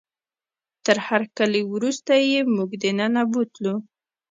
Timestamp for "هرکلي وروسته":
1.07-2.13